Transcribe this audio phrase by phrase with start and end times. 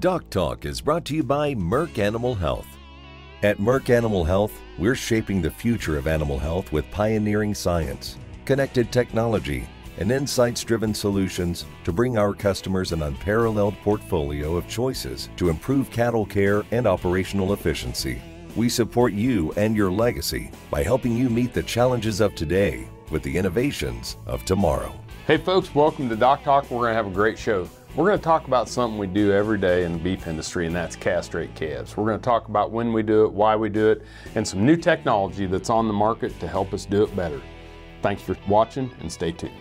[0.00, 2.68] Doc Talk is brought to you by Merck Animal Health.
[3.42, 8.92] At Merck Animal Health, we're shaping the future of animal health with pioneering science, connected
[8.92, 9.66] technology,
[9.98, 15.90] and insights driven solutions to bring our customers an unparalleled portfolio of choices to improve
[15.90, 18.22] cattle care and operational efficiency.
[18.54, 23.24] We support you and your legacy by helping you meet the challenges of today with
[23.24, 24.94] the innovations of tomorrow.
[25.26, 26.70] Hey folks, welcome to Doc Talk.
[26.70, 27.68] We're going to have a great show.
[27.98, 30.76] We're going to talk about something we do every day in the beef industry, and
[30.76, 31.96] that's castrate calves.
[31.96, 34.02] We're going to talk about when we do it, why we do it,
[34.36, 37.42] and some new technology that's on the market to help us do it better.
[38.00, 39.52] Thanks for watching and stay tuned.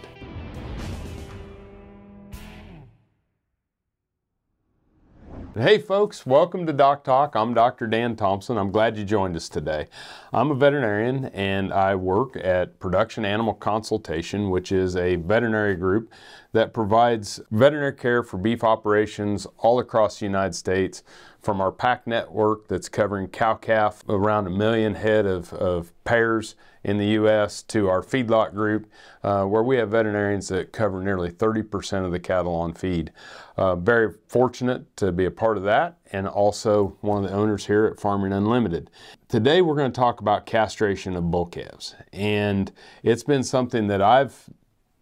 [5.57, 7.35] Hey folks, welcome to Doc Talk.
[7.35, 7.87] I'm Dr.
[7.87, 8.59] Dan Thomson.
[8.59, 9.87] I'm glad you joined us today.
[10.31, 16.13] I'm a veterinarian and I work at Production Animal Consultation, which is a veterinary group
[16.51, 21.03] that provides veterinary care for beef operations all across the United States
[21.41, 26.97] from our PAC network that's covering cow-calf, around a million head of, of pairs in
[26.97, 28.89] the U.S., to our feedlot group,
[29.23, 33.11] uh, where we have veterinarians that cover nearly 30% of the cattle on feed.
[33.57, 37.65] Uh, very fortunate to be a part of that and also one of the owners
[37.65, 38.89] here at Farming Unlimited.
[39.27, 42.71] Today we're going to talk about castration of bull calves and
[43.03, 44.49] it's been something that I've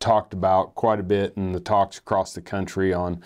[0.05, 3.19] talked about quite a bit in the talks across the country on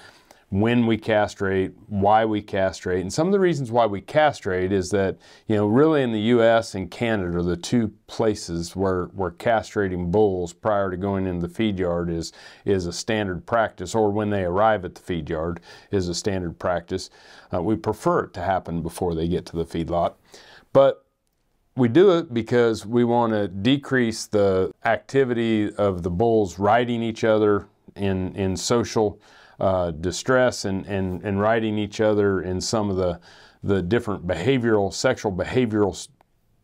[0.47, 3.01] when we castrate, why we castrate.
[3.01, 6.21] And some of the reasons why we castrate is that, you know, really in the
[6.37, 11.53] US and Canada the two places where, where castrating bulls prior to going into the
[11.53, 12.31] feed yard is,
[12.63, 15.59] is a standard practice, or when they arrive at the feed yard
[15.91, 17.09] is a standard practice.
[17.53, 20.13] Uh, we prefer it to happen before they get to the feedlot.
[20.71, 21.05] But
[21.79, 27.23] we do it because we want to decrease the activity of the bulls riding each
[27.23, 29.19] other in, in social
[29.61, 33.17] uh, distress and, and, and riding each other in some of the,
[33.63, 36.07] the different behavioral, sexual behavioral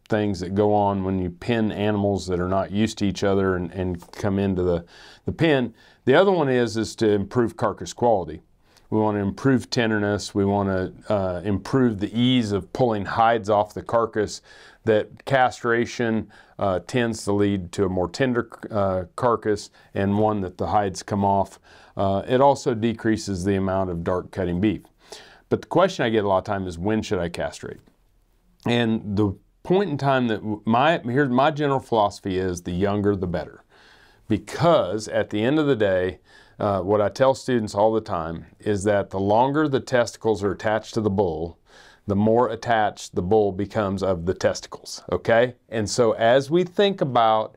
[0.10, 3.56] things that go on when you pin animals that are not used to each other
[3.56, 4.86] and, and come into the,
[5.24, 5.74] the pen.
[6.04, 8.42] The other one is, is to improve carcass quality.
[8.96, 10.34] We want to improve tenderness.
[10.34, 14.42] We want to uh, improve the ease of pulling hides off the carcass.
[14.86, 20.58] That castration uh, tends to lead to a more tender uh, carcass and one that
[20.58, 21.60] the hides come off
[21.98, 24.82] uh, it also decreases the amount of dark cutting beef.
[25.50, 27.80] But the question I get a lot of time is when should I castrate?
[28.66, 33.28] And the point in time that my here's my general philosophy is the younger the
[33.28, 33.64] better,
[34.28, 36.20] because at the end of the day,
[36.60, 40.52] uh, what I tell students all the time is that the longer the testicles are
[40.52, 41.60] attached to the bull,
[42.08, 45.04] the more attached the bull becomes of the testicles.
[45.12, 47.56] Okay, and so as we think about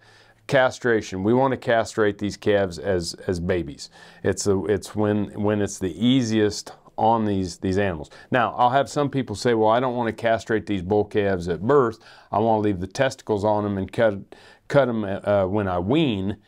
[0.49, 1.23] castration.
[1.23, 3.91] We want to castrate these calves as, as babies.
[4.25, 8.11] It's, a, it's when, when it's the easiest on these, these animals.
[8.33, 11.49] Now, I'll have some people say, well, I don't want to castrate these bull calves
[11.49, 12.01] at birth.
[12.33, 14.19] I want to leave the testicles on them and cut,
[14.67, 16.39] cut them uh, when I wean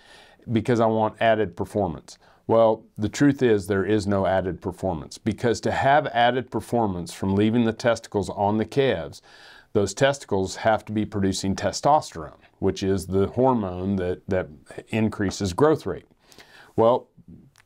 [0.50, 2.18] because I want added performance.
[2.50, 7.36] Well, the truth is there is no added performance because to have added performance from
[7.36, 9.22] leaving the testicles on the calves,
[9.72, 14.48] those testicles have to be producing testosterone, which is the hormone that, that
[14.88, 16.06] increases growth rate.
[16.74, 17.06] Well,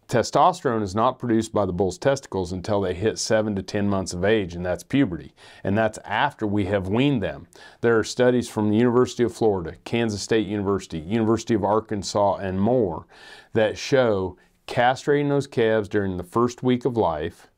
[0.06, 4.12] testosterone is not produced by the bull's testicles until they hit 7 to 10 months
[4.12, 5.32] of age, and that's puberty.
[5.64, 7.46] And that's after we have weaned them.
[7.80, 12.60] There are studies from the University of Florida, Kansas State University, University of Arkansas, and
[12.60, 13.06] more
[13.54, 14.36] that show
[14.66, 17.48] castrating those calves during the first week of life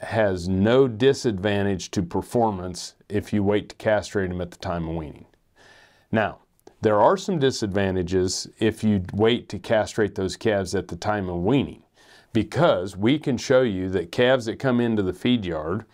[0.00, 4.96] has no disadvantage to performance if you wait to castrate them at the time of
[4.96, 5.26] weaning.
[6.12, 6.40] Now,
[6.82, 11.42] there are some disadvantages if you wait to castrate those calves at the time of
[11.42, 11.82] weaning
[12.34, 15.86] because we can show you that calves that come into the feed yard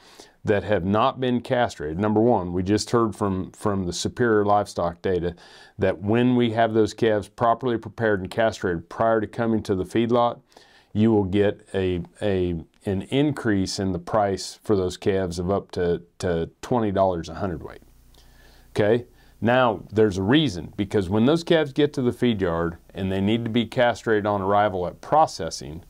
[0.45, 5.03] that have not been castrated, number one, we just heard from, from the superior livestock
[5.03, 5.34] data
[5.78, 9.84] that when we have those calves properly prepared and castrated prior to coming to the
[9.84, 10.41] feedlot,
[10.93, 12.55] you will get a, a,
[12.87, 17.82] an increase in the price for those calves of up to, to $20 a hundredweight.
[18.70, 19.06] Okay?
[19.41, 23.20] Now, there's a reason because when those calves get to the feed yard and they
[23.20, 25.85] need to be castrated on arrival at processing,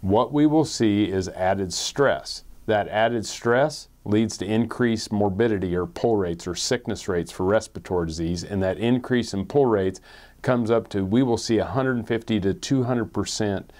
[0.00, 2.44] what we will see is added stress.
[2.66, 8.06] That added stress leads to increased morbidity or pull rates or sickness rates for respiratory
[8.06, 10.00] disease, and that increase in pull rates
[10.42, 13.72] comes up to, we will see 150 to 200 percent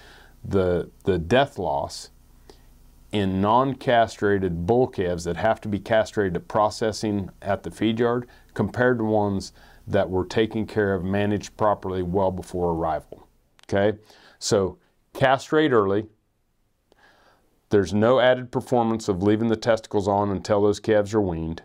[0.44, 2.10] the, the death loss
[3.12, 8.26] in non-castrated bull calves that have to be castrated at processing at the feed yard
[8.54, 9.52] compared to ones
[9.86, 13.26] that were taken care of, managed properly well before arrival.
[13.68, 13.98] Okay,
[14.38, 14.78] so
[15.12, 16.06] castrate early,
[17.72, 21.62] There's no added performance of leaving the testicles on until those calves are weaned.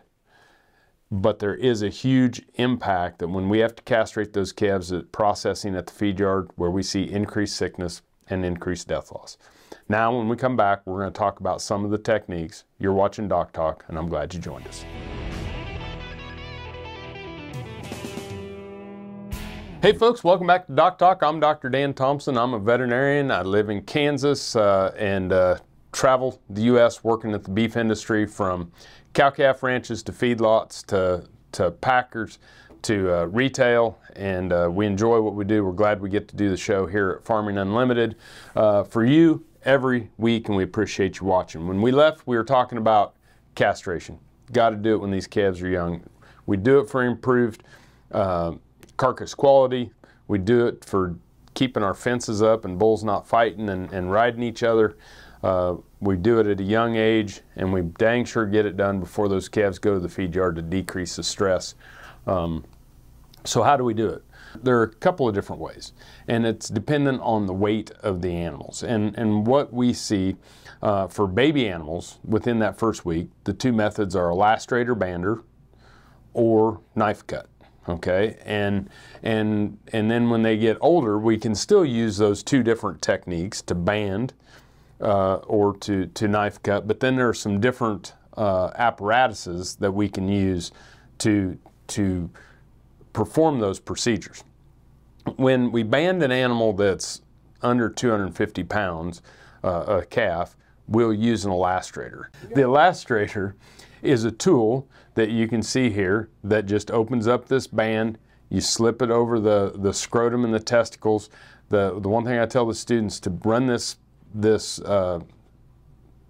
[1.10, 5.12] But there is a huge impact that when we have to castrate those calves at
[5.12, 9.36] processing at the feed yard where we see increased sickness and increased death loss.
[9.86, 12.64] Now, when we come back, we're going to talk about some of the techniques.
[12.78, 14.86] You're watching Doc Talk, and I'm glad you joined us.
[19.82, 21.22] Hey folks, welcome back to Doc Talk.
[21.22, 21.68] I'm Dr.
[21.68, 22.38] Dan Thomson.
[22.38, 23.30] I'm a veterinarian.
[23.30, 25.58] I live in Kansas uh, and uh,
[25.98, 27.02] travel the U.S.
[27.02, 28.70] working at the beef industry from
[29.14, 32.38] cow-calf ranches to feedlots to, to packers
[32.82, 35.64] to uh, retail, and uh, we enjoy what we do.
[35.64, 38.14] We're glad we get to do the show here at Farming Unlimited
[38.54, 41.66] uh, for you every week, and we appreciate you watching.
[41.66, 43.16] When we left, we were talking about
[43.56, 44.20] castration.
[44.52, 46.04] Got to do it when these calves are young.
[46.46, 47.64] We do it for improved
[48.12, 48.52] uh,
[48.96, 49.90] carcass quality.
[50.28, 51.16] We do it for
[51.54, 54.96] keeping our fences up and bulls not fighting and, and riding each other.
[55.42, 59.00] Uh, we do it at a young age, and we dang sure get it done
[59.00, 61.74] before those calves go to the feed yard to decrease the stress.
[62.26, 62.64] Um,
[63.44, 64.22] so how do we do it?
[64.62, 65.92] There are a couple of different ways,
[66.26, 68.82] and it's dependent on the weight of the animals.
[68.82, 70.36] And, and what we see
[70.82, 75.42] uh, for baby animals within that first week, the two methods are elastrate or bander
[76.32, 77.48] or knife cut.
[77.88, 78.90] Okay, and
[79.22, 83.62] and and then when they get older, we can still use those two different techniques
[83.62, 84.34] to band
[85.00, 86.86] uh, or to to knife cut.
[86.86, 90.72] But then there are some different uh, apparatuses that we can use
[91.18, 91.58] to
[91.88, 92.30] to
[93.12, 94.44] perform those procedures.
[95.36, 97.22] When we band an animal that's
[97.62, 99.22] under 250 pounds,
[99.64, 100.56] uh, a calf,
[100.86, 102.26] we'll use an elastrator.
[102.54, 103.54] The elastrator
[104.02, 108.18] is a tool that you can see here that just opens up this band.
[108.48, 111.28] You slip it over the, the scrotum and the testicles.
[111.68, 113.96] The, the one thing I tell the students to run this,
[114.34, 115.20] this uh,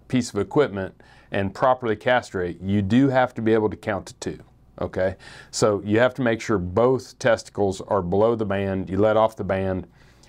[0.07, 0.99] piece of equipment
[1.31, 4.43] and properly castrate, you do have to be able to count to two
[4.81, 5.15] okay?
[5.51, 8.89] So you have to make sure both testicles are below the band.
[8.89, 9.87] You let off the band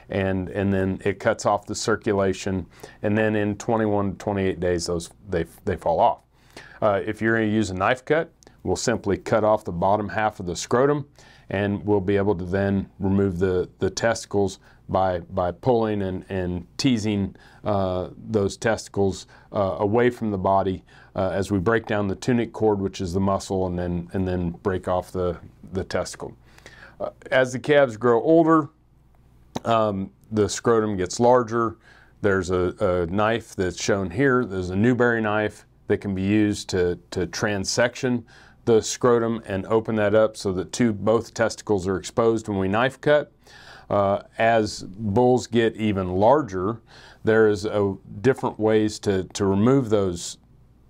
[0.09, 2.67] and, and then it cuts off the circulation.
[3.03, 6.21] And then in 21 to 28 days, those, they, they fall off.
[6.83, 8.33] Uh, if you're gonna use a knife cut,
[8.63, 11.07] we'll simply cut off the bottom half of the scrotum
[11.49, 14.59] and we'll be able to then remove the, the testicles
[14.91, 20.85] by, by pulling and, and teasing uh, those testicles uh, away from the body
[21.15, 24.27] uh, as we break down the tunic cord, which is the muscle, and then, and
[24.27, 25.39] then break off the,
[25.73, 26.37] the testicle.
[27.01, 28.69] Uh, as the calves grow older,
[29.65, 31.77] um, the scrotum gets larger.
[32.23, 34.45] There's a, a, knife that's shown here.
[34.45, 38.25] There's a Newberry knife that can be used to, to transection
[38.71, 42.69] the scrotum and open that up so that two, both testicles are exposed when we
[42.69, 43.33] knife cut.
[43.89, 46.81] Uh, as bulls get even larger,
[47.25, 50.39] there is a, different ways to, to remove those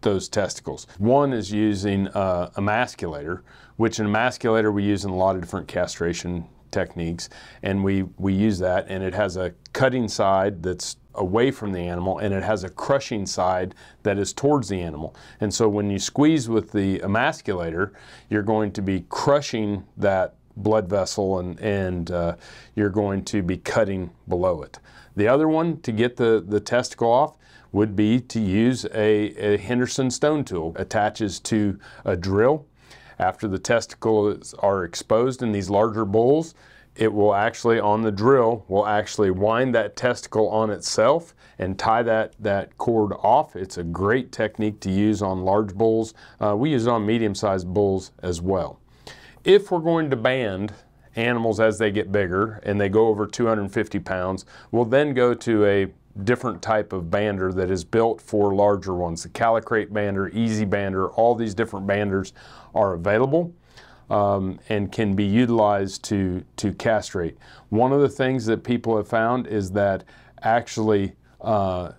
[0.03, 0.87] those testicles.
[0.97, 3.43] One is using uh, emasculator,
[3.77, 7.29] which an emasculator we use in a lot of different castration techniques,
[7.63, 11.81] and we, we use that, and it has a cutting side that's away from the
[11.81, 15.15] animal and it has a crushing side that is towards the animal.
[15.41, 17.93] And so when you squeeze with the emasculator,
[18.29, 22.37] you're going to be crushing that blood vessel and, and uh,
[22.75, 24.79] you're going to be cutting below it.
[25.17, 27.37] The other one to get the, the testicle off
[27.73, 30.73] would be to use a, a Henderson stone tool.
[30.77, 32.67] Attaches to a drill.
[33.19, 36.55] After the testicles are exposed in these larger bulls,
[36.97, 42.03] it will actually, on the drill, will actually wind that testicle on itself and tie
[42.03, 43.55] that, that cord off.
[43.57, 46.15] It's a great technique to use on large bulls.
[46.41, 48.81] Uh, we use it on medium-sized bulls as well.
[49.45, 50.73] If we're going to band
[51.17, 55.65] animals as they get bigger and they go over 250 pounds, we'll then go to
[55.67, 55.87] a
[56.25, 59.23] different type of bander that is built for larger ones.
[59.23, 62.33] The Callicrate bander, Easy bander, all these different banders
[62.75, 63.55] are available
[64.11, 67.39] um, and can be utilized to, to castrate.
[67.69, 70.05] One of the things that people have found is that
[70.43, 71.93] actually uh,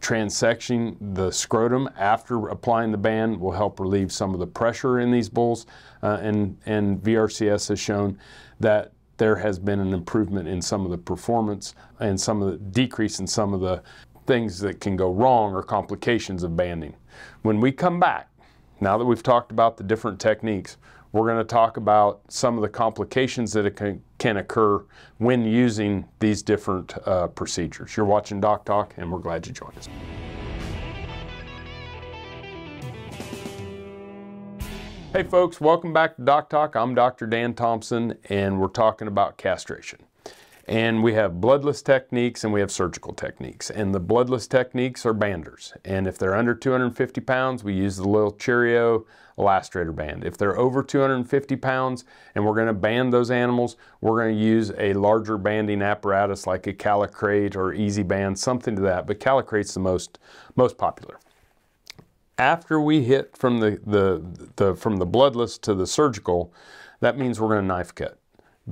[0.00, 5.30] the scrotum after applying the band will help relieve some of the pressure in these
[5.30, 5.64] bulls.
[6.02, 8.18] Uh, and, and VRCS has shown
[8.60, 12.58] that there has been an improvement in some of the performance and some of the
[12.58, 13.82] decrease in some of the
[14.26, 16.94] things that can go wrong or complications of banding.
[17.42, 18.28] When we come back,
[18.80, 20.76] now that we've talked about the different techniques,
[21.14, 24.84] we're going to talk about some of the complications that can, can occur
[25.18, 27.96] when using these different uh, procedures.
[27.96, 29.88] You're watching Doc Talk, and we're glad you joined us.
[35.12, 36.74] Hey folks, welcome back to Doc Talk.
[36.74, 37.28] I'm Dr.
[37.28, 40.00] Dan Thomson, and we're talking about castration.
[40.66, 43.68] And we have bloodless techniques and we have surgical techniques.
[43.70, 45.76] And the bloodless techniques are banders.
[45.84, 49.04] And if they're under 250 pounds, we use the little Cheerio
[49.36, 50.24] elastrator band.
[50.24, 52.04] If they're over 250 pounds
[52.34, 56.46] and we're going to band those animals, we're going to use a larger banding apparatus
[56.46, 59.06] like a Callicrate or Easy Band, something to that.
[59.06, 60.18] But Callicrate's the most,
[60.56, 61.18] most popular.
[62.38, 64.24] After we hit from the, the,
[64.56, 66.54] the, from the bloodless to the surgical,
[67.00, 68.18] that means we're going to knife cut.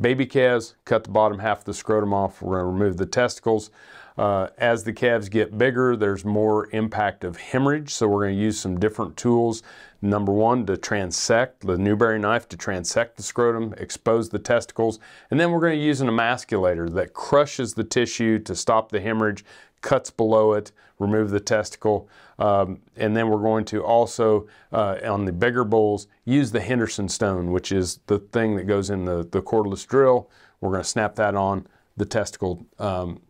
[0.00, 2.40] Baby calves, cut the bottom half of the scrotum off.
[2.40, 3.70] We're going to remove the testicles.
[4.16, 8.42] Uh, as the calves get bigger, there's more impact of hemorrhage, so we're going to
[8.42, 9.62] use some different tools.
[10.00, 14.98] Number one, to transect, the Newberry knife to transect the scrotum, expose the testicles,
[15.30, 19.00] and then we're going to use an emasculator that crushes the tissue to stop the
[19.00, 19.44] hemorrhage,
[19.82, 22.08] cuts below it, remove the testicle,
[22.42, 27.08] um, and then we're going to also, uh, on the bigger bowls, use the Henderson
[27.08, 30.28] stone, which is the thing that goes in the, the cordless drill.
[30.60, 33.20] We're going to snap that on, the testicle um,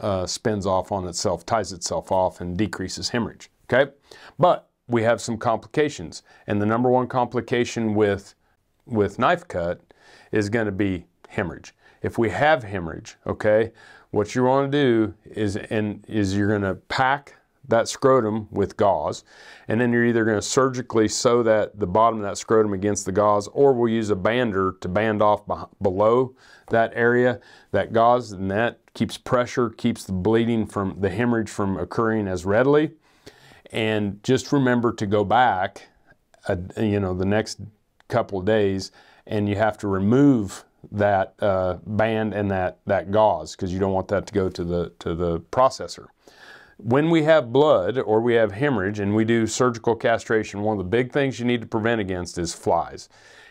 [0.00, 3.92] uh, spins off on itself, ties itself off, and decreases hemorrhage, okay?
[4.38, 8.34] But we have some complications, and the number one complication with,
[8.86, 9.82] with knife cut
[10.32, 11.74] is going to be hemorrhage.
[12.00, 13.72] If we have hemorrhage, okay,
[14.10, 17.34] what you want to do is, and, is you're going to pack
[17.68, 19.24] that scrotum with gauze,
[19.68, 23.06] and then you're either going to surgically sew that the bottom of that scrotum against
[23.06, 25.42] the gauze, or we'll use a bander to band off
[25.80, 26.34] below
[26.70, 27.40] that area,
[27.72, 32.44] that gauze, and that keeps pressure, keeps the bleeding from the hemorrhage from occurring as
[32.44, 32.92] readily.
[33.72, 35.88] And just remember to go back,
[36.46, 37.60] uh, you know, the next
[38.08, 38.92] couple of days,
[39.26, 43.92] and you have to remove that uh, band and that, that gauze because you don't
[43.92, 46.06] want that to go to the, to the processor.
[46.78, 50.84] When we have blood or we have hemorrhage and we do surgical castration, one of
[50.84, 53.08] the big things you need to prevent against is flies.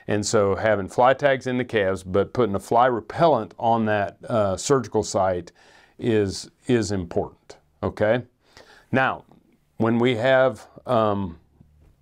[0.08, 4.18] And so having fly tags in the calves, but putting a fly repellent on that
[4.28, 5.52] uh, surgical site
[5.98, 8.24] is, is important, okay?
[8.92, 9.24] Now,
[9.78, 11.40] when we have um,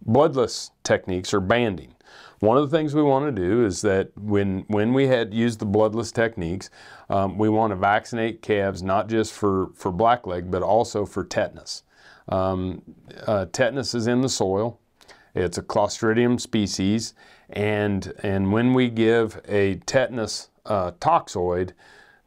[0.06, 1.94] bloodless techniques or banding,
[2.42, 5.60] one of the things we want to do is that when, when we had used
[5.60, 6.72] the bloodless techniques,
[7.08, 11.84] um, we want to vaccinate calves not just for, for blackleg, but also for tetanus.
[12.30, 12.82] Um,
[13.28, 14.80] uh, tetanus is in the soil.
[15.36, 17.14] It's a Clostridium species,
[17.52, 21.74] and, and when we give a tetanus uh, toxoid,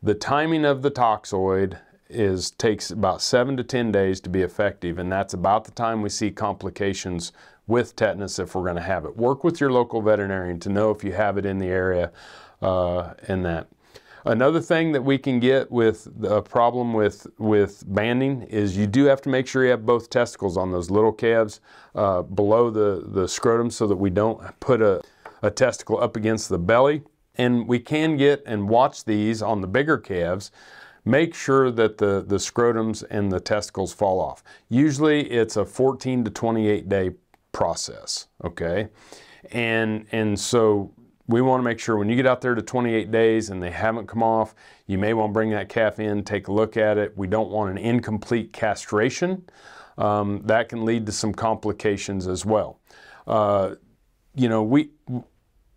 [0.00, 1.78] the timing of the toxoid
[2.08, 6.02] is takes about seven to 10 days to be effective, and that's about the time
[6.02, 7.32] we see complications
[7.66, 9.16] with tetanus if we're going to have it.
[9.16, 12.12] Work with your local veterinarian to know if you have it in the area
[12.62, 13.68] uh, and that.
[14.26, 19.04] Another thing that we can get with a problem with, with banding is you do
[19.04, 21.60] have to make sure you have both testicles on those little calves
[21.94, 25.02] uh, below the, the scrotum so that we don't put a,
[25.42, 27.02] a testicle up against the belly.
[27.36, 30.50] And we can get and watch these on the bigger calves
[31.04, 34.42] make sure that the, the scrotums and the testicles fall off.
[34.68, 37.10] Usually it's a 14 to 28 day
[37.54, 38.88] process, okay?
[39.52, 40.92] And, and so
[41.26, 43.70] we want to make sure when you get out there to 28 days and they
[43.70, 44.54] haven't come off,
[44.86, 47.16] you may want to bring that calf in, take a look at it.
[47.16, 49.48] We don't want an incomplete castration.
[49.96, 52.80] Um, that can lead to some complications as well.
[53.26, 53.76] Uh,
[54.34, 54.90] you know, we,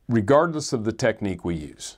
[0.09, 1.97] regardless of the technique we use,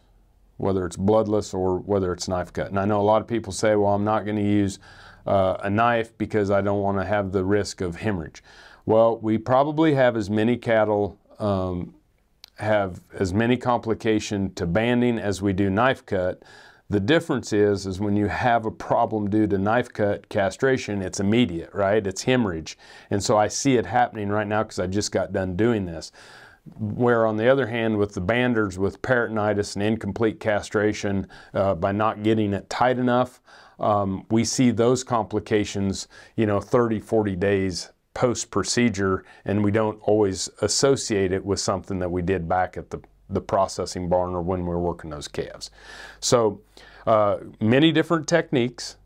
[0.58, 2.68] whether it's bloodless or whether it's knife cut.
[2.68, 4.78] And I know a lot of people say, well, I'm not going to use
[5.26, 8.44] uh, a knife because I don't want to have the risk of hemorrhage.
[8.90, 11.94] Well, we probably have as many cattle um,
[12.58, 16.42] have as many complication to banding as we do knife cut.
[16.90, 21.20] The difference is, is when you have a problem due to knife cut castration, it's
[21.20, 22.08] immediate, right?
[22.08, 22.80] It's hemorrhage.
[23.12, 26.12] And so I see it happening right now because I just got done doing this.
[26.80, 31.92] Where on the other hand, with the banders with peritonitis and incomplete castration uh, by
[31.92, 33.40] not getting it tight enough,
[33.80, 39.98] um, we see those complications, you know, 30, 40 days post procedure, and we don't
[40.02, 43.00] always associate it with something that we did back at the,
[43.30, 45.72] the processing barn or when we were working those calves.
[46.20, 46.60] So,
[47.08, 48.98] uh, many different techniques,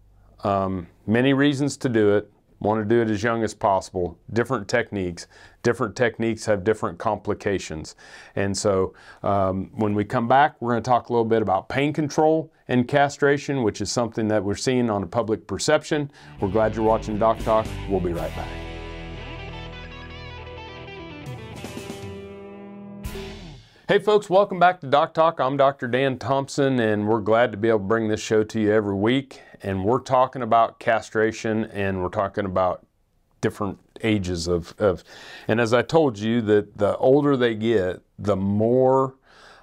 [0.44, 4.68] um, many reasons to do it want to do it as young as possible, different
[4.68, 5.28] techniques.
[5.64, 7.96] Different techniques have different complications.
[8.38, 11.68] And so um, when we come back, we're going to talk a little bit about
[11.68, 16.10] pain control and castration, which is something that we're seeing on a public perception.
[16.40, 17.68] We're glad you're watching Doc Talk.
[17.90, 18.63] We'll be right back.
[23.94, 25.40] Hey folks, welcome back to Doc Talk.
[25.40, 25.88] I'm Dr.
[25.88, 28.96] Dan Thomson and we're glad to be able to bring this show to you every
[28.96, 29.40] week.
[29.62, 32.88] And we're talking about castration and we're talking about
[33.40, 35.04] different ages of, of
[35.48, 39.14] and as I told you that the older they get, the more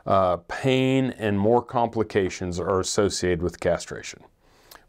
[0.06, 4.22] uh, pain and more complications are associated with castration.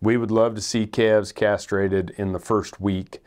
[0.03, 3.23] We would love to see calves castrated in the first week,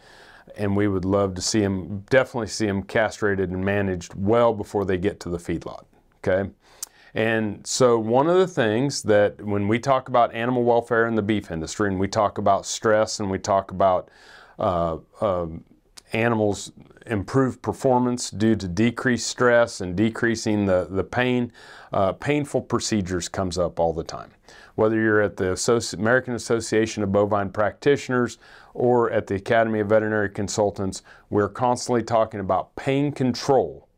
[0.56, 4.84] and we would love to see them, definitely see them castrated and managed well before
[4.84, 5.86] they get to the feedlot.
[6.26, 6.50] Okay.
[7.14, 11.22] And so, one of the things that when we talk about animal welfare in the
[11.22, 14.08] beef industry, and we talk about stress, and we talk about
[14.58, 15.46] uh, uh,
[16.12, 16.72] animals'
[17.06, 21.52] improved performance due to decreased stress and decreasing the, the pain,
[21.92, 24.30] uh, painful procedures comes up all the time.
[24.74, 28.38] Whether you're at the Associ American Association of Bovine Practitioners
[28.72, 33.88] or at the Academy of Veterinary Consultants, we're constantly talking about pain control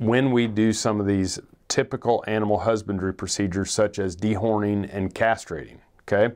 [0.00, 1.38] when we do some of these
[1.68, 5.76] typical animal husbandry procedures such as dehorning and castrating.
[6.02, 6.34] Okay?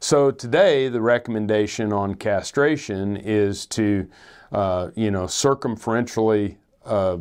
[0.00, 4.08] So today the recommendation on castration is to,
[4.50, 7.18] uh, you know, circumferentially uh,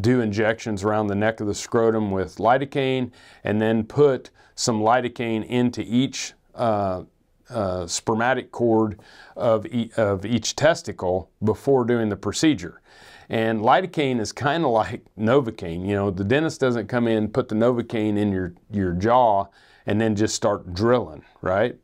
[0.00, 3.12] do injections around the neck of the scrotum with lidocaine
[3.44, 7.04] and then put some lidocaine into each uh,
[7.48, 9.00] uh, spermatic cord
[9.36, 12.82] of, e of each testicle before doing the procedure.
[13.30, 15.86] And lidocaine is kind of like Novocaine.
[15.86, 19.46] You know, the dentist doesn't come in, put the Novocaine in your, your jaw,
[19.86, 21.76] and then just start drilling, right?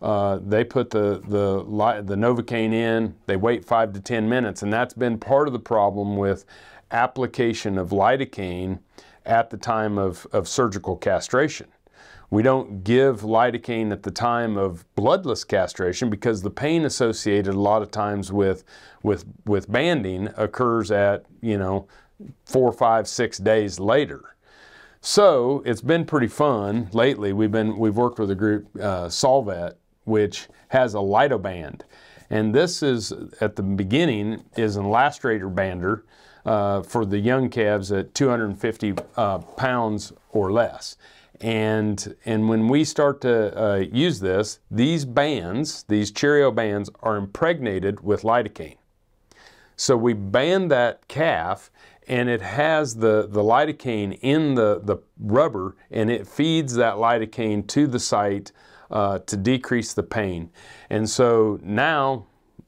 [0.00, 1.62] Uh, they put the, the,
[2.02, 5.60] the Novocaine in, they wait five to 10 minutes, and that's been part of the
[5.60, 6.44] problem with
[6.90, 8.80] application of lidocaine
[9.24, 11.68] at the time of, of surgical castration.
[12.32, 17.60] We don't give lidocaine at the time of bloodless castration because the pain associated a
[17.60, 18.64] lot of times with,
[19.02, 21.86] with, with banding occurs at, you know,
[22.46, 24.34] four, five, six days later.
[25.02, 27.34] So it's been pretty fun lately.
[27.34, 29.74] We've been we've worked with a group, uh, Solvet,
[30.04, 31.82] which has a lidoband,
[32.30, 33.12] and this is
[33.42, 36.04] at the beginning is an elastrator bander
[36.46, 40.96] uh, for the young calves at 250 uh, pounds or less.
[41.42, 47.16] And, and when we start to uh, use this, these bands, these Cheerio bands, are
[47.16, 48.76] impregnated with lidocaine.
[49.76, 51.72] So we band that calf
[52.06, 57.66] and it has the, the lidocaine in the, the rubber and it feeds that lidocaine
[57.68, 58.52] to the site
[58.92, 60.50] uh, to decrease the pain.
[60.90, 62.26] And so now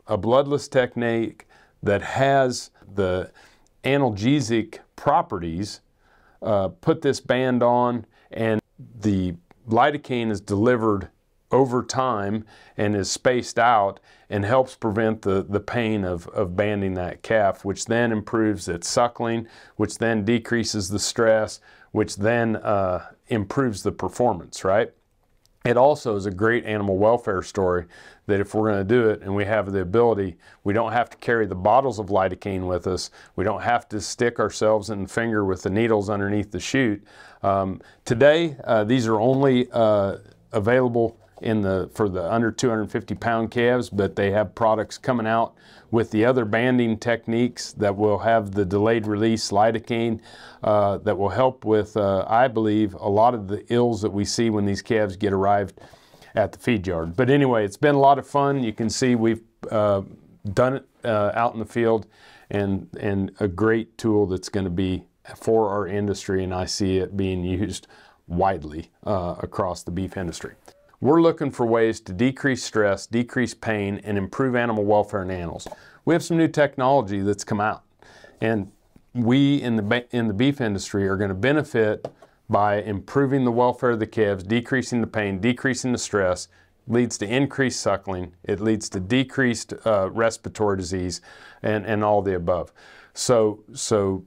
[0.08, 1.46] a bloodless technique
[1.84, 3.30] that has the
[3.84, 5.80] analgesic properties,
[6.42, 8.60] uh, put this band on and
[9.00, 9.34] the
[9.68, 11.08] lidocaine is delivered
[11.50, 12.44] over time
[12.76, 17.64] and is spaced out and helps prevent the, the pain of, of banding that calf,
[17.64, 21.60] which then improves its suckling, which then decreases the stress,
[21.92, 24.92] which then uh, improves the performance, right?
[25.64, 27.86] It also is a great animal welfare story
[28.26, 31.08] that if we're going to do it and we have the ability, we don't have
[31.08, 33.10] to carry the bottles of lidocaine with us.
[33.36, 37.02] We don't have to stick ourselves in the finger with the needles underneath the chute.
[37.42, 40.18] Um, today, uh, these are only uh,
[40.52, 45.54] available in the for the under 250 pound calves, but they have products coming out
[45.90, 50.20] with the other banding techniques that will have the delayed release lidocaine
[50.64, 54.24] uh, that will help with, uh, I believe, a lot of the ills that we
[54.24, 55.80] see when these calves get arrived
[56.34, 57.14] at the feed yard.
[57.14, 58.64] But anyway, it's been a lot of fun.
[58.64, 60.02] You can see we've uh,
[60.52, 62.06] done it uh, out in the field
[62.50, 65.04] and, and a great tool that's going to be
[65.36, 67.86] for our industry, and I see it being used
[68.26, 70.54] widely uh, across the beef industry.
[71.04, 75.68] We're looking for ways to decrease stress, decrease pain, and improve animal welfare in animals.
[76.06, 77.82] We have some new technology that's come out,
[78.40, 78.72] and
[79.12, 82.10] we in the, in the beef industry are going to benefit
[82.48, 86.48] by improving the welfare of the calves, decreasing the pain, decreasing the stress,
[86.88, 91.20] leads to increased suckling, it leads to decreased uh, respiratory disease,
[91.62, 92.72] and, and all the above.
[93.12, 94.24] So, so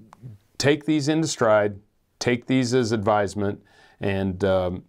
[0.59, 1.79] take these into stride,
[2.19, 3.63] take these as advisement,
[3.99, 4.83] and um,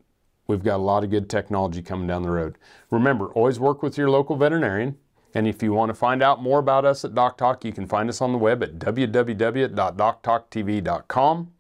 [0.49, 2.57] We've got a lot of good technology coming down the road.
[2.91, 4.97] Remember, always work with your local veterinarian.
[5.35, 7.87] And if you want to find out more about us at Doc Talk, you can
[7.87, 11.53] find us on the web at www.doctalktv.com.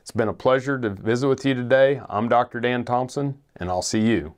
[0.00, 2.00] It's been a pleasure to visit with you today.
[2.08, 2.60] I'm Dr.
[2.60, 4.36] Dan Thomson, and I'll see you